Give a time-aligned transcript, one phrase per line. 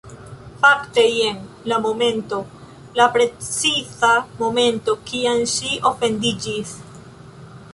[0.61, 1.41] Fakte, jen
[1.71, 2.39] la momento...
[3.01, 4.09] la preciza
[4.41, 6.73] momento kiam ŝi ofendiĝis